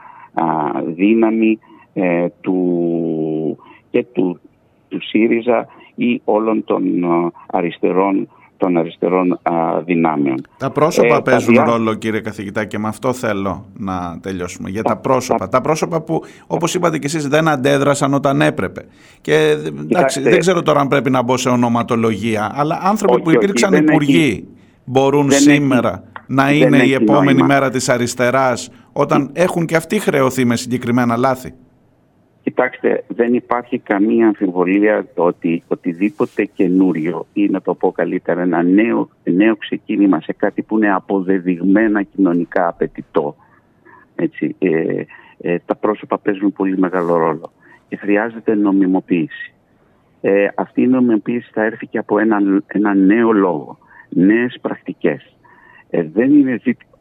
δύναμη 0.86 1.60
ε, 1.94 2.28
του, 2.42 3.58
και 3.90 4.06
του, 4.12 4.40
του 4.88 5.02
ΣΥΡΙΖΑ 5.02 5.68
ή 5.96 6.22
όλων 6.24 6.64
των 6.64 6.84
αριστερών 7.46 8.28
των 8.58 8.78
αριστερών 8.78 9.40
δυνάμεων. 9.86 10.42
Τα 10.58 10.70
πρόσωπα 10.72 11.16
ε, 11.16 11.22
παίζουν 11.24 11.64
ρόλο 11.64 11.94
κύριε 11.94 12.20
καθηγητά 12.20 12.66
και 12.66 12.78
με 12.80 12.88
αυτό 12.88 13.14
θέλω 13.14 13.66
να 13.78 14.20
τελειώσουμε. 14.22 14.70
Για 14.70 14.84
τα, 14.84 14.98
πρόσωπα. 14.98 15.50
Τα... 15.50 15.62
πρόσωπα 15.62 16.02
που 16.02 16.22
όπως 16.48 16.74
είπατε 16.74 16.98
και 16.98 17.06
εσείς 17.06 17.28
δεν 17.28 17.48
αντέδρασαν 17.48 18.14
όταν 18.14 18.42
έπρεπε. 18.42 18.86
Και 19.22 19.56
εντάξει, 19.82 20.22
δεν 20.22 20.40
ξέρω 20.40 20.62
τώρα 20.62 20.80
αν 20.80 20.88
πρέπει 20.88 21.10
να 21.10 21.22
μπω 21.22 21.38
σε 21.38 21.50
ονοματολογία 21.50 22.52
αλλά 22.56 22.80
άνθρωποι 22.84 23.22
που 23.22 23.32
υπήρξαν 23.32 23.74
υπουργοί 23.74 24.48
μπορούν 24.86 25.32
σήμερα 25.32 26.04
να 26.28 26.52
είναι 26.52 26.78
η 26.78 26.94
επόμενη 26.94 27.44
μέρα 27.44 27.70
της 27.70 27.90
αριστεράς 27.90 28.70
όταν 28.94 29.30
έχουν 29.34 29.66
και 29.66 29.76
αυτοί 29.76 30.00
χρεωθεί 30.00 30.46
με 30.46 30.56
συγκεκριμένα 30.56 31.18
λάθη. 31.18 31.54
Κοιτάξτε, 32.44 33.04
δεν 33.08 33.34
υπάρχει 33.34 33.80
καμία 33.80 34.28
αμφιβολία 34.28 35.06
ότι 35.16 35.64
οτιδήποτε 35.68 36.46
καινούριο 36.46 37.26
ή 37.34 37.48
να 37.48 37.62
το 37.62 37.74
πω 37.74 37.92
καλύτερα 37.92 38.42
ένα 38.42 38.64
νέο, 38.64 39.10
νέο 39.24 39.56
ξεκίνημα 39.56 40.22
σε 40.22 40.34
κάτι 40.34 40.62
που 40.62 40.78
είναι 40.78 40.94
αποδεδειγμένα 40.94 42.04
κοινωνικά 42.04 42.68
απαιτητό 42.68 43.36
Έτσι, 44.16 44.56
ε, 44.60 45.04
ε, 45.38 45.58
τα 45.66 45.76
πρόσωπα 45.76 46.18
παίζουν 46.18 46.54
πολύ 46.54 46.78
μεγάλο 46.78 47.18
ρόλο 47.18 47.52
και 47.88 47.96
χρειάζεται 47.96 48.56
νομιμοποίηση. 48.56 49.54
Ε, 50.22 50.48
αυτή 50.56 50.82
η 50.82 50.88
νομιμοποίηση 50.88 51.50
θα 51.54 51.64
έρθει 51.64 51.88
και 51.88 51.98
από 51.98 52.20
ένα, 52.20 52.38
ένα 52.68 52.94
νέο 52.94 53.32
λόγο, 53.32 53.78
νέες 54.10 54.58
πρακτικές. 54.62 55.36
Ε, 55.90 56.04
δεν, 56.04 56.34
είναι 56.34 56.60
ζήτημα, 56.64 56.92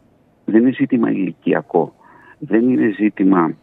δεν 0.45 0.61
είναι 0.61 0.73
ζήτημα 0.73 1.11
ηλικιακό, 1.11 1.95
δεν 2.39 2.69
είναι 2.69 2.95
ζήτημα 2.99 3.55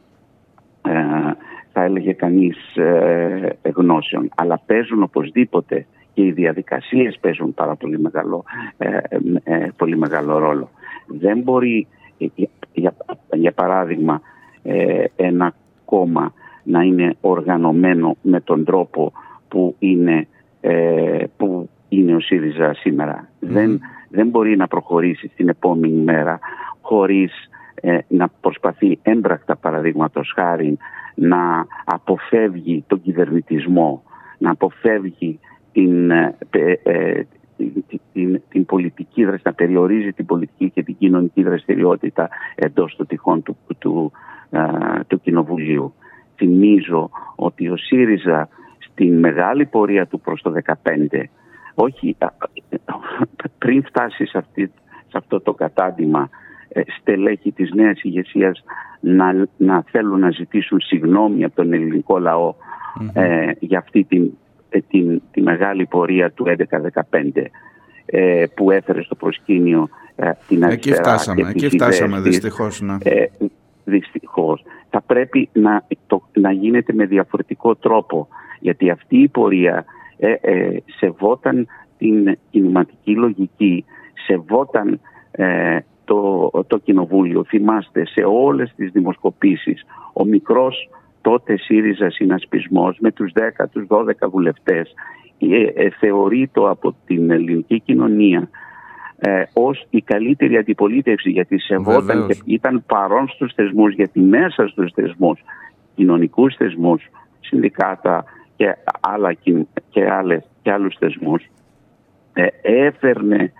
ε, 0.82 1.32
θα 1.80 1.86
έλεγε 1.86 2.14
κανείς 2.14 2.76
ε, 2.76 3.58
γνώσεων, 3.76 4.30
αλλά 4.36 4.62
παίζουν 4.66 5.04
οπωσδήποτε 5.04 5.86
και 6.14 6.22
οι 6.26 6.32
διαδικασίες 6.32 7.18
παίζουν 7.22 7.54
πάρα 7.54 7.76
πολύ 7.76 8.00
μεγάλο, 8.00 8.44
ε, 8.78 8.98
ε, 9.44 9.68
πολύ 9.76 9.98
μεγάλο 9.98 10.38
ρόλο. 10.38 10.70
Δεν 11.08 11.40
μπορεί, 11.40 11.88
για, 12.74 12.94
για 13.34 13.52
παράδειγμα, 13.52 14.22
ένα 15.16 15.54
κόμμα 15.86 16.34
να 16.64 16.82
είναι 16.82 17.16
οργανωμένο 17.22 18.18
με 18.22 18.40
τον 18.42 18.64
τρόπο 18.64 19.12
που 19.48 19.76
είναι, 19.80 20.28
που 21.38 21.70
είναι 21.90 22.16
ο 22.16 22.20
ΣΥΡΙΖΑ 22.20 22.76
Δεν, 23.40 23.80
δεν 24.10 24.28
μπορεί 24.28 24.56
να 24.56 24.68
προχωρήσει 24.68 25.28
στην 25.28 25.50
επόμενη 25.50 26.02
μέρα 26.02 26.40
χωρίς 26.82 27.32
να 28.08 28.30
προσπαθεί 28.42 29.00
έμπρακτα 29.02 29.56
παραδείγματος 29.56 30.32
χάρη 30.36 30.78
να 31.16 31.66
αποφεύγει 31.86 32.84
τον 32.88 33.02
κυβερνητισμό, 33.02 34.04
να 34.38 34.52
αποφεύγει 34.52 35.40
την, 35.72 36.12
ε, 36.12 36.36
ε, 36.84 37.22
την, 38.14 38.42
την, 38.50 38.66
πολιτική 38.66 39.26
να 39.44 39.54
περιορίζει 39.54 40.14
την 40.14 40.26
πολιτική 40.26 40.70
και 40.70 40.84
την 40.84 40.98
κοινωνική 40.98 41.44
δραστηριότητα 41.44 42.30
εντός 42.56 42.96
των 42.96 43.08
τυχών 43.08 43.44
του, 43.44 43.58
του, 43.78 44.12
ε, 44.50 44.60
του 45.08 45.22
Κοινοβουλίου. 45.22 45.94
Θυμίζω 46.36 47.10
ότι 47.36 47.70
ο 47.70 47.78
ΣΥΡΙΖΑ 47.78 48.50
στην 48.80 49.20
μεγάλη 49.20 49.66
πορεία 49.66 50.08
του 50.08 50.20
προς 50.20 50.42
το 50.42 50.52
2015, 50.52 51.30
όχι 51.74 52.18
πριν 53.58 53.84
φτάσει 53.84 54.26
σε, 54.26 54.38
αυτή, 54.38 54.72
σε 55.08 55.18
αυτό 55.18 55.42
το 55.42 55.54
κατάντημα 55.54 56.22
ε, 56.22 56.48
στελέχη 57.00 57.52
της 57.52 57.72
νέας 57.74 58.02
ηγεσίας 58.02 58.64
να, 59.00 59.48
να 59.58 59.84
θέλουν 59.92 60.20
να 60.20 60.30
ζητήσουν 60.30 60.80
συγνώμη 60.80 61.44
από 61.44 61.56
τον 61.56 61.74
ελληνικό 61.74 62.18
ε, 63.14 63.52
για 63.60 63.78
αυτή 63.78 64.04
την, 64.04 64.32
ε, 64.70 64.80
την, 64.90 65.22
τη 65.32 65.42
μεγάλη 65.42 65.86
πορεία 65.86 66.32
του 66.32 66.46
11-15 66.70 67.46
ε, 68.06 68.44
που 68.56 68.72
έφερε 68.72 69.02
στο 69.02 69.16
προσκήνιο 69.16 69.90
ε, 70.16 70.32
την 70.48 70.64
αριστερά 70.64 70.72
Εκεί 70.74 70.94
φτάσαμε, 70.94 71.42
και 71.42 71.66
εκεί 71.66 71.70
φτάσαμε 71.70 72.20
δυστυχώς. 72.20 72.82
Ναι. 72.82 72.98
Ε, 73.04 73.26
δυστυχώς. 73.84 74.64
Θα 74.90 75.02
πρέπει 75.02 75.50
να, 75.54 75.84
το, 76.08 76.22
να 76.34 76.52
γίνεται 76.52 76.94
με 76.94 77.06
διαφορετικό 77.06 77.76
τρόπο 77.76 78.28
γιατί 78.60 78.90
αυτή 78.90 79.18
η 79.18 79.28
πορεία 79.28 79.86
ε, 80.18 80.32
ε, 80.42 80.78
σεβόταν 81.00 81.68
την 81.98 82.38
κινηματική 82.52 83.16
λογική, 83.16 83.86
σεβόταν 84.26 85.00
το, 86.10 86.52
το 86.68 86.78
κοινοβούλιο. 86.78 87.44
Θυμάστε 87.44 88.06
σε 88.06 88.22
όλες 88.22 88.74
τις 88.76 88.92
δημοσκοπήσεις 88.92 89.86
ο 90.14 90.26
μικρός 90.26 90.90
τότε 91.22 91.58
ΣΥΡΙΖΑ 91.58 92.10
συνασπισμός 92.10 92.98
με 93.00 93.12
τους 93.12 93.32
10, 93.36 93.66
τους 93.72 93.86
12 93.90 94.30
βουλευτές 94.30 94.94
ε, 95.40 95.62
ε, 95.62 95.90
θεωρείται 95.90 96.62
από 96.70 96.96
την 97.06 97.32
ελληνική 97.32 97.80
κοινωνία 97.80 98.50
ε, 99.20 99.44
ως 99.54 99.88
η 99.90 100.02
καλύτερη 100.02 100.58
αντιπολίτευση 100.58 101.30
γιατί 101.30 101.60
σεβόταν 101.60 102.28
και 102.28 102.38
ήταν 102.46 102.84
παρόν 102.86 103.28
στους 103.28 103.54
θεσμούς 103.54 103.94
γιατί 103.94 104.20
μέσα 104.20 104.68
στους 104.68 104.92
θεσμούς, 104.94 105.40
κοινωνικούς 105.96 106.56
θεσμούς, 106.56 107.04
συνδικάτα 107.40 108.24
και, 108.56 108.76
άλλα, 109.00 109.34
και, 109.90 110.10
άλλες, 110.12 110.44
και 110.62 110.72
άλλους 110.72 110.96
θεσμούς 111.00 111.50
ε, 112.34 112.48
έφερνε 112.62 113.52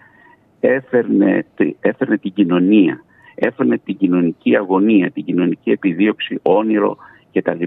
έφερνε, 0.60 1.46
έφερνε 1.80 2.18
την 2.18 2.34
κοινωνία, 2.34 3.04
έφερνε 3.36 3.78
την 3.78 3.98
κοινωνική 3.98 4.56
αγωνία, 4.56 5.12
την 5.12 5.26
κοινωνική 5.26 5.72
επιδίωξη, 5.72 6.40
όνειρο 6.42 6.98
κτλ. 7.34 7.64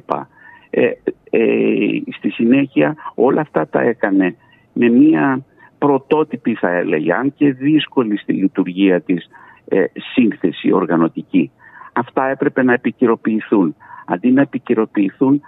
Ε, 0.70 0.90
ε, 1.30 2.00
στη 2.16 2.30
συνέχεια 2.30 2.96
όλα 3.14 3.40
αυτά 3.40 3.68
τα 3.68 3.80
έκανε 3.80 4.36
με 4.72 4.88
μια 4.88 5.44
πρωτότυπη 5.78 6.54
θα 6.54 6.70
έλεγε, 6.70 7.12
αν 7.12 7.34
και 7.36 7.52
δύσκολη 7.52 8.18
στη 8.18 8.32
λειτουργία 8.32 9.00
της 9.00 9.28
ε, 9.68 9.84
σύνθεση 10.14 10.72
οργανωτική. 10.72 11.50
Αυτά 11.92 12.26
έπρεπε 12.26 12.62
να 12.62 12.72
επικυροποιηθούν. 12.72 13.74
Αντί 14.06 14.30
να 14.30 14.40
επικυροποιηθούν 14.40 15.42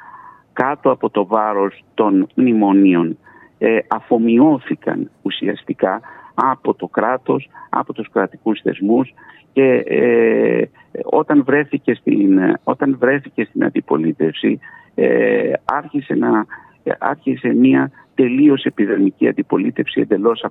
κάτω 0.52 0.90
από 0.90 1.10
το 1.10 1.26
βάρος 1.26 1.84
των 1.94 2.26
μνημονίων 2.34 3.18
ε, 3.58 3.78
αφομοιώθηκαν 3.88 5.10
ουσιαστικά 5.22 6.00
από 6.34 6.74
το 6.74 6.86
κράτος, 6.86 7.48
από 7.68 7.92
τους 7.92 8.10
κρατικούς 8.10 8.60
θεσμούς 8.60 9.14
και 9.52 9.82
ε, 9.86 10.64
όταν, 11.04 11.44
βρέθηκε 11.44 11.94
στην, 11.94 12.40
όταν 12.64 12.96
βρέθηκε 12.98 13.44
στην 13.44 13.64
αντιπολίτευση 13.64 14.58
ε, 14.94 15.52
άρχισε, 15.64 16.14
να, 16.14 16.46
άρχισε 16.98 17.48
μια 17.48 17.90
τελείως 18.14 18.64
επιδερμική 18.64 19.28
αντιπολίτευση 19.28 20.00
εντελώς 20.00 20.44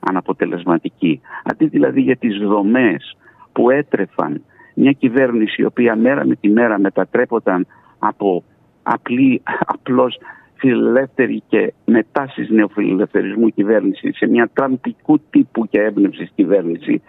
αναποτελεσματική. 0.00 1.20
Αντί 1.44 1.66
δηλαδή 1.66 2.00
για 2.00 2.16
τις 2.16 2.38
δομές 2.38 3.16
που 3.52 3.70
έτρεφαν 3.70 4.42
μια 4.74 4.92
κυβέρνηση 4.92 5.62
η 5.62 5.64
οποία 5.64 5.96
μέρα 5.96 6.26
με 6.26 6.34
τη 6.34 6.48
μέρα 6.48 6.78
μετατρέπονταν 6.78 7.66
από 7.98 8.44
απλή, 8.82 9.42
απλώς 9.74 10.18
φιλελεύθερη 10.58 11.42
και 11.48 11.72
μετάσεις 11.84 12.48
νεοφιλελευθερισμού 12.50 13.48
κυβέρνηση 13.48 14.12
σε 14.12 14.26
μια 14.26 14.50
τραμπικού 14.52 15.20
τύπου 15.30 15.68
και 15.68 15.80
έμπνευσης 15.80 16.30
κυβέρνηση 16.34 17.02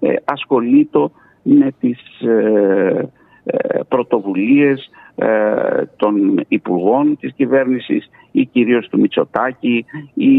ε, 0.00 0.14
ασχολείται 0.24 1.10
με 1.42 1.74
τις 1.80 2.20
ε, 2.20 3.08
ε, 3.44 3.80
πρωτοβουλίες 3.88 4.90
ε, 5.14 5.26
των 5.96 6.44
υπουργών 6.48 7.16
της 7.20 7.32
κυβέρνησης 7.32 8.10
ή 8.30 8.46
κυρίως 8.46 8.88
του 8.88 9.00
Μητσοτάκη 9.00 9.84
ή 10.14 10.34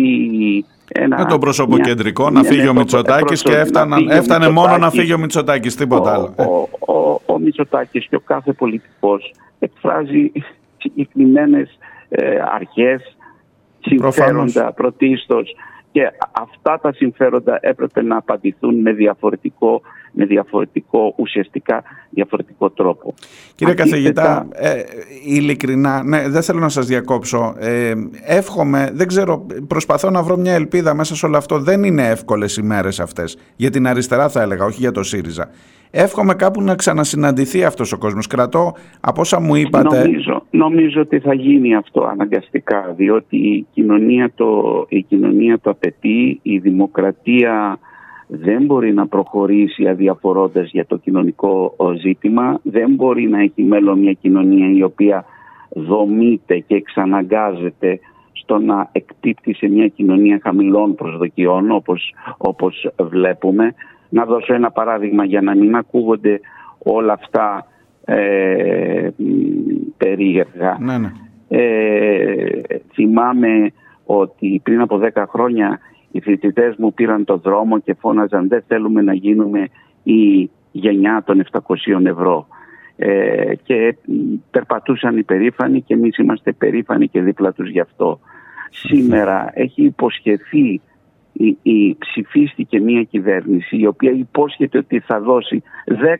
ένα, 0.87 1.17
με 1.17 1.25
τον 1.25 1.39
προσωποκεντρικό 1.39 2.29
να 2.29 2.43
φύγει 2.43 2.67
ο 2.67 2.73
Μητσοτάκης 2.73 3.41
και 3.41 3.55
έφτανε, 3.55 3.95
έφτανε 4.09 4.49
μόνο 4.49 4.77
να 4.77 4.89
φύγει 4.89 5.13
ο 5.13 5.17
Μητσοτάκης, 5.17 5.75
τίποτα 5.75 6.13
άλλο. 6.13 6.33
Ο, 6.37 6.93
ο, 6.93 7.21
ο 7.25 7.39
Μητσοτάκης 7.39 8.07
και 8.07 8.15
ο 8.15 8.19
κάθε 8.19 8.53
πολιτικός 8.53 9.33
εκφράζει 9.59 10.31
συγκεκριμένες 10.77 11.77
ε, 12.15 12.39
αρχές, 12.53 13.17
συμφέροντα 13.79 14.73
πρωτίστως. 14.73 15.55
Και 15.91 16.11
αυτά 16.31 16.79
τα 16.79 16.93
συμφέροντα 16.93 17.59
έπρεπε 17.61 18.01
να 18.01 18.17
απαντηθούν 18.17 18.81
με 18.81 18.91
διαφορετικό, 18.91 19.81
με 20.15 20.25
διαφορετικό 20.25 21.13
ουσιαστικά 21.17 21.83
διαφορετικό 22.09 22.69
τρόπο. 22.69 23.13
Κύριε 23.55 23.73
καθηγητά, 23.73 24.47
ε, 24.51 24.81
ειλικρινά, 25.25 26.03
ναι, 26.03 26.29
δεν 26.29 26.41
θέλω 26.41 26.59
να 26.59 26.69
σας 26.69 26.85
διακόψω. 26.85 27.55
Ε, 27.57 27.93
εύχομαι, 28.25 28.89
δεν 28.93 29.07
ξέρω, 29.07 29.45
προσπαθώ 29.67 30.09
να 30.09 30.23
βρω 30.23 30.37
μια 30.37 30.53
ελπίδα 30.53 30.93
μέσα 30.93 31.15
σε 31.15 31.25
όλο 31.25 31.37
αυτό. 31.37 31.59
Δεν 31.59 31.83
είναι 31.83 32.07
εύκολες 32.07 32.57
οι 32.57 32.63
μέρες 32.63 32.99
αυτές. 32.99 33.37
Για 33.55 33.69
την 33.69 33.87
αριστερά 33.87 34.29
θα 34.29 34.41
έλεγα, 34.41 34.65
όχι 34.65 34.79
για 34.79 34.91
το 34.91 35.03
ΣΥΡΙΖΑ. 35.03 35.49
Εύχομαι 35.91 36.33
κάπου 36.33 36.61
να 36.61 36.75
ξανασυναντηθεί 36.75 37.63
αυτός 37.63 37.91
ο 37.91 37.97
κόσμος. 37.97 38.27
Κρατώ 38.27 38.73
από 38.99 39.21
όσα 39.21 39.39
μου 39.39 39.55
είπατε... 39.55 40.03
Νομίζω, 40.03 40.45
νομίζω 40.49 41.01
ότι 41.01 41.19
θα 41.19 41.33
γίνει 41.33 41.75
αυτό 41.75 42.03
αναγκαστικά, 42.03 42.93
διότι 42.97 43.37
η 43.37 43.65
κοινωνία, 43.73 44.31
το, 44.35 44.85
η 44.89 45.01
κοινωνία 45.01 45.59
το 45.59 45.69
απαιτεί, 45.69 46.39
η 46.41 46.57
δημοκρατία 46.57 47.79
δεν 48.27 48.65
μπορεί 48.65 48.93
να 48.93 49.07
προχωρήσει 49.07 49.87
αδιαφορώντας 49.87 50.69
για 50.71 50.85
το 50.85 50.97
κοινωνικό 50.97 51.75
ζήτημα, 51.99 52.59
δεν 52.63 52.93
μπορεί 52.93 53.27
να 53.27 53.39
έχει 53.39 53.63
μέλλον 53.63 53.99
μια 53.99 54.13
κοινωνία 54.13 54.71
η 54.71 54.83
οποία 54.83 55.25
δομείται 55.69 56.59
και 56.59 56.75
εξαναγκάζεται 56.75 57.99
στο 58.31 58.57
να 58.57 58.89
εκπίπτει 58.91 59.53
σε 59.53 59.67
μια 59.67 59.87
κοινωνία 59.87 60.39
χαμηλών 60.43 60.95
προσδοκιών 60.95 61.71
όπως, 61.71 62.13
όπως 62.37 62.89
βλέπουμε 62.99 63.73
να 64.09 64.25
δώσω 64.25 64.53
ένα 64.53 64.71
παράδειγμα 64.71 65.25
για 65.25 65.41
να 65.41 65.55
μην 65.55 65.75
ακούγονται 65.75 66.39
όλα 66.77 67.13
αυτά 67.13 67.67
ε, 68.05 69.09
περίεργα. 69.97 70.77
Ναι, 70.79 70.97
ναι. 70.97 71.11
Ε, 71.47 72.59
θυμάμαι 72.93 73.71
ότι 74.05 74.61
πριν 74.63 74.81
από 74.81 74.99
10 75.13 75.23
χρόνια 75.29 75.79
οι 76.15 76.21
φοιτητές 76.21 76.75
μου 76.77 76.93
πήραν 76.93 77.25
το 77.25 77.37
δρόμο 77.37 77.79
και 77.79 77.93
φώναζαν 77.99 78.47
δεν 78.47 78.63
θέλουμε 78.67 79.01
να 79.01 79.13
γίνουμε 79.13 79.67
η 80.03 80.49
γενιά 80.71 81.23
των 81.25 81.43
700 81.51 81.59
ευρώ. 82.05 82.47
Ε, 82.97 83.55
και 83.63 83.97
περπατούσαν 84.51 85.17
υπερήφανοι 85.17 85.81
και 85.81 85.93
εμείς 85.93 86.17
είμαστε 86.17 86.51
περήφανοι 86.51 87.07
και 87.07 87.21
δίπλα 87.21 87.53
τους 87.53 87.69
γι' 87.69 87.79
αυτό. 87.79 88.19
Σήμερα 88.69 89.51
έχει 89.53 89.83
υποσχεθεί 89.83 90.81
η, 91.33 91.57
η, 91.61 91.95
ψηφίστηκε 91.99 92.79
μια 92.79 93.03
κυβέρνηση 93.03 93.77
η 93.77 93.85
οποία 93.85 94.11
υπόσχεται 94.11 94.77
ότι 94.77 94.99
θα 94.99 95.19
δώσει 95.19 95.63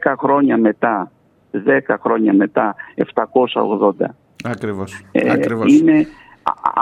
10 0.06 0.14
χρόνια 0.18 0.58
μετά 0.58 1.12
10 1.52 1.96
χρόνια 2.02 2.34
μετά 2.34 2.76
780. 2.96 4.06
Ακριβώς. 4.44 5.06
Ε, 5.12 5.32
Ακριβώς. 5.32 5.80
Είναι 5.80 6.08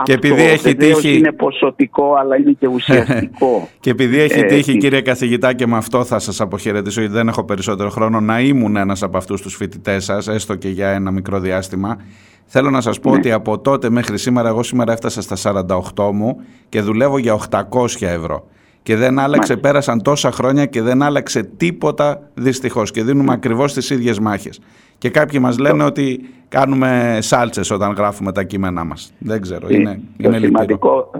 και 0.02 0.12
επειδή 0.12 0.42
έχει 0.42 0.74
τύχει... 0.74 1.16
είναι 1.16 1.32
ποσοτικό 1.32 2.14
αλλά 2.14 2.36
είναι 2.36 2.52
και 2.52 2.68
ουσιαστικό. 2.76 3.68
και 3.80 3.90
επειδή 3.90 4.20
έχει 4.20 4.38
ε, 4.38 4.42
τύχει 4.42 4.76
κύριε 4.76 5.00
καθηγητά 5.00 5.52
και 5.52 5.66
με 5.66 5.76
αυτό 5.76 6.04
θα 6.04 6.18
σας 6.18 6.40
αποχαιρετήσω 6.40 7.00
γιατί 7.00 7.14
δεν 7.14 7.28
έχω 7.28 7.44
περισσότερο 7.44 7.90
χρόνο 7.90 8.20
να 8.20 8.40
ήμουν 8.40 8.76
ένας 8.76 9.02
από 9.02 9.16
αυτούς 9.16 9.42
τους 9.42 9.54
φοιτητές 9.54 10.04
σας 10.04 10.28
έστω 10.28 10.54
και 10.54 10.68
για 10.68 10.88
ένα 10.88 11.10
μικρό 11.10 11.40
διάστημα. 11.40 11.98
Θέλω 12.46 12.70
να 12.70 12.80
σας 12.80 13.00
πω 13.00 13.10
ναι. 13.10 13.16
ότι 13.16 13.32
από 13.32 13.58
τότε 13.58 13.90
μέχρι 13.90 14.18
σήμερα 14.18 14.48
εγώ 14.48 14.62
σήμερα 14.62 14.92
έφτασα 14.92 15.22
στα 15.22 15.64
48 15.94 16.10
μου 16.12 16.36
και 16.68 16.80
δουλεύω 16.80 17.18
για 17.18 17.38
800 17.50 17.60
ευρώ. 18.00 18.48
Και 18.84 18.96
δεν 18.96 19.18
άλλαξε, 19.18 19.56
πέρασαν 19.56 20.02
τόσα 20.02 20.30
χρόνια 20.30 20.66
και 20.66 20.82
δεν 20.82 21.02
άλλαξε 21.02 21.42
τίποτα 21.42 22.30
δυστυχώς 22.34 22.90
και 22.90 23.02
δίνουμε 23.02 23.32
ακριβώς 23.32 23.72
τις 23.72 23.90
ίδιες 23.90 24.18
μάχες. 24.18 24.60
Και 24.98 25.10
κάποιοι 25.10 25.38
μας 25.42 25.58
λένε 25.58 25.84
ότι 25.84 26.20
κάνουμε 26.48 27.18
σάλτσες 27.20 27.70
όταν 27.70 27.92
γράφουμε 27.92 28.32
τα 28.32 28.42
κείμενά 28.42 28.84
μας. 28.84 29.14
Δεν 29.18 29.40
ξέρω, 29.40 29.66
είναι, 29.70 30.00
το 30.22 30.28
είναι 30.28 30.38
σημαντικό, 30.38 31.10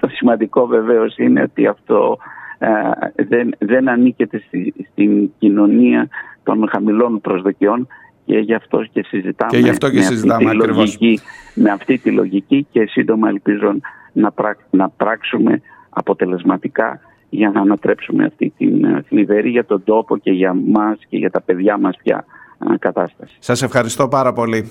Το 0.00 0.08
σημαντικό 0.08 0.66
βεβαίως 0.66 1.16
είναι 1.16 1.42
ότι 1.42 1.66
αυτό 1.66 2.18
ε, 2.58 2.68
δεν, 3.28 3.54
δεν 3.58 3.88
ανήκεται 3.88 4.42
στην 4.92 5.30
κοινωνία 5.38 6.08
των 6.42 6.68
χαμηλών 6.68 7.20
προσδοκιών 7.20 7.86
και 8.24 8.38
γι' 8.38 8.54
αυτό 8.54 8.84
και 8.92 9.04
συζητάμε, 9.08 9.50
και 9.50 9.58
γι 9.58 9.68
αυτό 9.68 9.90
και 9.90 9.96
με, 9.96 10.02
συζητάμε 10.02 10.50
αυτή 10.50 10.58
τη 10.58 10.66
λογική, 10.66 11.20
με 11.54 11.70
αυτή 11.70 11.98
τη 11.98 12.10
λογική 12.10 12.66
και 12.70 12.86
σύντομα 12.86 13.28
ελπίζω 13.28 13.74
να, 14.12 14.32
να 14.70 14.88
πράξουμε 14.88 15.60
αποτελεσματικά 15.96 17.00
για 17.28 17.50
να 17.50 17.60
ανατρέψουμε 17.60 18.24
αυτή 18.24 18.52
την 18.56 18.84
ε, 18.84 19.04
θλιβερή 19.08 19.50
για 19.50 19.64
τον 19.64 19.84
τόπο 19.84 20.16
και 20.16 20.30
για 20.30 20.54
μας 20.54 20.98
και 21.08 21.16
για 21.16 21.30
τα 21.30 21.40
παιδιά 21.40 21.78
μας 21.78 21.96
πια 22.02 22.24
κατάσταση. 22.78 23.36
Σας 23.38 23.62
ευχαριστώ 23.62 24.08
πάρα 24.08 24.32
πολύ. 24.32 24.70